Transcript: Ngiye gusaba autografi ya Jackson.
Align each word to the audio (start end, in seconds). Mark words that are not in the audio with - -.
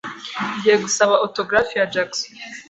Ngiye 0.55 0.75
gusaba 0.83 1.13
autografi 1.23 1.73
ya 1.79 1.89
Jackson. 1.93 2.31